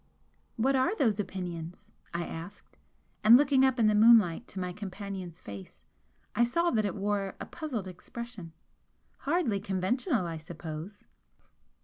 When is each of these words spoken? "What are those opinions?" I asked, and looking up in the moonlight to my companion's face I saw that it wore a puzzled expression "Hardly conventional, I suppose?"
"What 0.55 0.75
are 0.75 0.95
those 0.95 1.19
opinions?" 1.19 1.91
I 2.11 2.25
asked, 2.25 2.75
and 3.23 3.37
looking 3.37 3.63
up 3.63 3.77
in 3.77 3.85
the 3.85 3.93
moonlight 3.93 4.47
to 4.47 4.59
my 4.59 4.73
companion's 4.73 5.39
face 5.41 5.83
I 6.33 6.43
saw 6.43 6.71
that 6.71 6.85
it 6.85 6.95
wore 6.95 7.35
a 7.39 7.45
puzzled 7.45 7.87
expression 7.87 8.51
"Hardly 9.19 9.59
conventional, 9.59 10.25
I 10.25 10.37
suppose?" 10.37 11.03